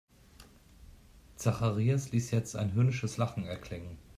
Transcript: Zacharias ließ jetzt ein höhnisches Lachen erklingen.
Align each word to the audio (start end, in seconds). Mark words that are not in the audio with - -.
Zacharias 1.35 2.11
ließ 2.11 2.31
jetzt 2.31 2.55
ein 2.55 2.73
höhnisches 2.73 3.17
Lachen 3.17 3.43
erklingen. 3.45 3.99